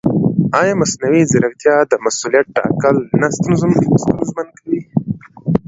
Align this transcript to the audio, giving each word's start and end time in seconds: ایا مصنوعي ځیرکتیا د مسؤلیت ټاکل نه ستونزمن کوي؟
ایا 0.59 0.73
مصنوعي 0.81 1.21
ځیرکتیا 1.31 1.75
د 1.91 1.93
مسؤلیت 2.05 2.45
ټاکل 2.55 2.95
نه 3.19 3.27
ستونزمن 3.35 4.47
کوي؟ 4.59 4.81